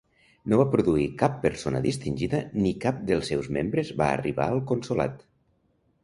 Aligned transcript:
No 0.51 0.57
va 0.59 0.63
produir 0.75 1.03
cap 1.17 1.33
persona 1.41 1.81
distingida 1.83 2.39
ni 2.63 2.71
cap 2.85 3.03
dels 3.09 3.29
seus 3.33 3.49
membres 3.59 3.91
va 4.03 4.07
arribar 4.15 4.47
al 4.55 4.63
consolat. 4.73 5.21